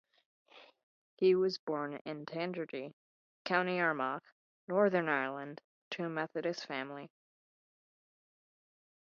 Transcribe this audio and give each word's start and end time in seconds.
He 1.17 1.35
was 1.35 1.59
born 1.59 1.97
in 2.05 2.25
Tandragee, 2.25 2.95
County 3.45 3.79
Armagh, 3.79 4.23
Northern 4.67 5.07
Ireland 5.07 5.61
to 5.91 6.05
a 6.05 6.09
Methodist 6.09 6.65
family. 6.65 7.11